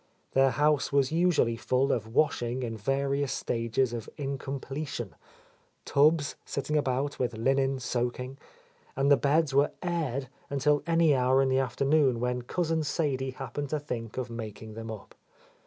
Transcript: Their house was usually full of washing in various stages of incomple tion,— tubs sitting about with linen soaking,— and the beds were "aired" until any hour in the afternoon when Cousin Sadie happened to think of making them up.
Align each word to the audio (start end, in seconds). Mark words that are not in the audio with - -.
Their 0.31 0.49
house 0.49 0.91
was 0.91 1.11
usually 1.11 1.55
full 1.55 1.91
of 1.91 2.07
washing 2.07 2.63
in 2.63 2.75
various 2.75 3.31
stages 3.31 3.93
of 3.93 4.09
incomple 4.17 4.87
tion,— 4.87 5.13
tubs 5.85 6.35
sitting 6.43 6.75
about 6.75 7.19
with 7.19 7.37
linen 7.37 7.77
soaking,— 7.77 8.39
and 8.97 9.11
the 9.11 9.15
beds 9.15 9.53
were 9.53 9.73
"aired" 9.83 10.27
until 10.49 10.81
any 10.87 11.13
hour 11.13 11.39
in 11.39 11.49
the 11.49 11.59
afternoon 11.59 12.19
when 12.19 12.41
Cousin 12.41 12.81
Sadie 12.83 13.29
happened 13.29 13.69
to 13.69 13.79
think 13.79 14.17
of 14.17 14.31
making 14.31 14.73
them 14.73 14.89
up. 14.89 15.13